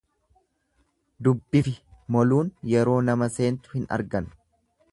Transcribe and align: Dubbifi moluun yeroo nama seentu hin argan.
Dubbifi 1.27 1.73
moluun 2.15 2.49
yeroo 2.71 2.99
nama 3.11 3.31
seentu 3.37 3.77
hin 3.77 3.87
argan. 3.99 4.31